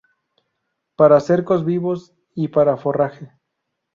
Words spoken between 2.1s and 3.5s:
y para forraje.